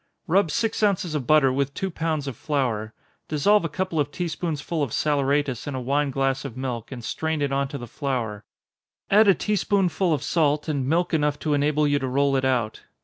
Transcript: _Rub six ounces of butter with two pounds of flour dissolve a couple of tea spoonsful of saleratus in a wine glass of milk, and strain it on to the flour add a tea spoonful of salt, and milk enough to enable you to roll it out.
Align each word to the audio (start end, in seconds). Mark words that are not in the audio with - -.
_Rub 0.25 0.49
six 0.49 0.81
ounces 0.81 1.13
of 1.13 1.27
butter 1.27 1.53
with 1.53 1.75
two 1.75 1.91
pounds 1.91 2.27
of 2.27 2.35
flour 2.35 2.91
dissolve 3.27 3.63
a 3.63 3.69
couple 3.69 3.99
of 3.99 4.09
tea 4.11 4.27
spoonsful 4.27 4.81
of 4.81 4.89
saleratus 4.93 5.67
in 5.67 5.75
a 5.75 5.79
wine 5.79 6.09
glass 6.09 6.43
of 6.43 6.57
milk, 6.57 6.91
and 6.91 7.03
strain 7.03 7.39
it 7.39 7.51
on 7.51 7.67
to 7.67 7.77
the 7.77 7.85
flour 7.85 8.43
add 9.11 9.27
a 9.27 9.35
tea 9.35 9.55
spoonful 9.55 10.11
of 10.11 10.23
salt, 10.23 10.67
and 10.67 10.87
milk 10.89 11.13
enough 11.13 11.37
to 11.37 11.53
enable 11.53 11.87
you 11.87 11.99
to 11.99 12.07
roll 12.07 12.35
it 12.35 12.45
out. 12.45 12.81